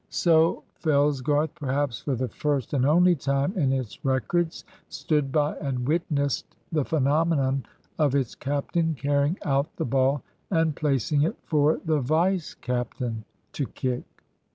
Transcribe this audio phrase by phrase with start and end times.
[0.09, 5.87] So Fellsgarth, perhaps for the first and only time in its records, stood by and
[5.87, 7.67] witnessed the phenomenon
[7.99, 13.67] of its captain carrying out the ball and placing it for the vice captain to
[13.67, 14.01] kick.